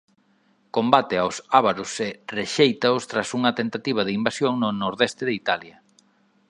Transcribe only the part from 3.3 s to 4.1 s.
unha tentativa